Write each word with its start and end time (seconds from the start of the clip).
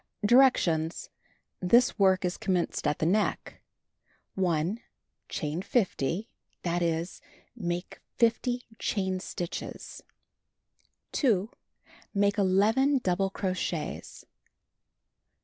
Directions: 0.25 1.11
Tills 1.69 1.99
work 1.99 2.25
is 2.25 2.35
commenced 2.35 2.87
at 2.87 2.97
the 2.97 3.05
neck. 3.05 3.61
1. 4.33 4.79
Chain 5.29 5.61
50; 5.61 6.27
that 6.63 6.81
is, 6.81 7.21
make 7.55 7.99
50 8.17 8.65
chain 8.79 9.19
stitches. 9.19 10.01
2. 11.11 11.51
Make 12.15 12.39
11 12.39 12.97
double 13.03 13.29
crochets. 13.29 14.25